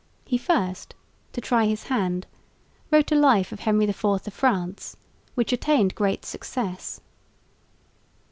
He 0.25 0.39
first, 0.39 0.95
to 1.31 1.39
try 1.39 1.65
his 1.67 1.83
hand, 1.83 2.25
wrote 2.89 3.11
a 3.11 3.15
life 3.15 3.51
of 3.51 3.59
Henry 3.59 3.85
IV 3.87 4.03
of 4.03 4.33
France, 4.33 4.97
which 5.35 5.53
attained 5.53 5.93
great 5.93 6.25
success. 6.25 7.01